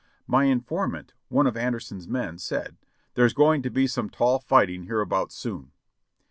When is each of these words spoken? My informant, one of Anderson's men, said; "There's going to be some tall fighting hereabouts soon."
My 0.25 0.45
informant, 0.45 1.13
one 1.27 1.45
of 1.45 1.55
Anderson's 1.55 2.07
men, 2.07 2.39
said; 2.39 2.75
"There's 3.13 3.35
going 3.35 3.61
to 3.61 3.69
be 3.69 3.85
some 3.85 4.09
tall 4.09 4.39
fighting 4.39 4.85
hereabouts 4.85 5.35
soon." 5.35 5.73